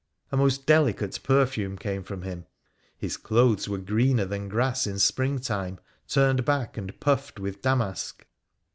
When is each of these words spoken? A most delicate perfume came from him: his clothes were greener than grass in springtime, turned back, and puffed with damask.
A 0.31 0.35
most 0.37 0.65
delicate 0.65 1.19
perfume 1.21 1.77
came 1.77 2.01
from 2.01 2.23
him: 2.23 2.47
his 2.97 3.17
clothes 3.17 3.69
were 3.69 3.77
greener 3.77 4.25
than 4.25 4.49
grass 4.49 4.87
in 4.87 4.97
springtime, 4.97 5.77
turned 6.07 6.43
back, 6.43 6.75
and 6.75 6.99
puffed 6.99 7.39
with 7.39 7.61
damask. 7.61 8.25